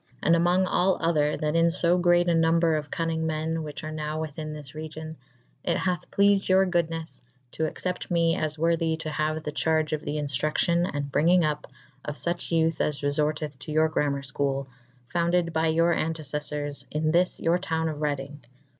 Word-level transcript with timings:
And 0.23 0.35
among 0.35 0.65
all 0.65 0.97
other 0.99 1.37
that 1.37 1.55
in 1.55 1.67
lb 1.67 2.01
greate 2.01 2.27
a 2.27 2.33
nombre 2.33 2.75
of 2.79 2.89
cunnynge 2.89 3.21
men 3.21 3.57
whiche 3.61 3.83
ar 3.83 3.91
nowe 3.91 4.19
within 4.19 4.51
this 4.51 4.73
region 4.73 5.15
/it 5.63 5.77
hathe 5.77 6.09
pleafid 6.09 6.49
your 6.49 6.65
goodnes 6.65 7.21
to 7.51 7.67
accept 7.67 8.09
me 8.09 8.35
as 8.35 8.57
worthy 8.57 8.97
to° 8.97 9.11
haue 9.11 9.37
the 9.37 9.51
charge 9.51 9.93
of 9.93 10.01
the 10.01 10.15
inftruccyon^ 10.15 10.89
and 10.91 11.11
bryngyng 11.11 11.43
uppe'' 11.43 11.69
of 12.03 12.15
fuche 12.15 12.49
youthe 12.51 12.79
as^ 12.79 13.03
reforteth 13.03 13.59
to 13.59 13.71
your 13.71 13.87
gramer 13.89 14.21
i'chole, 14.23 14.65
founded 15.07 15.53
by 15.53 15.67
your 15.67 15.93
antecelTours 15.93 16.85
in 16.89 17.11
thys 17.11 17.39
your 17.39 17.59
towne 17.59 17.87
of 17.87 17.97
Redyng. 17.97 18.39